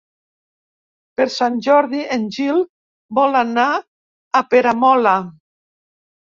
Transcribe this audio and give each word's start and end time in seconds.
Per 1.19 1.27
Sant 1.33 1.59
Jordi 1.67 1.99
en 2.15 2.23
Gil 2.37 2.63
vol 3.19 3.37
anar 3.43 3.67
a 4.41 4.43
Peramola. 4.55 5.15